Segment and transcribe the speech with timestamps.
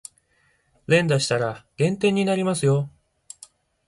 [0.87, 2.89] 連打したら減点になりますよ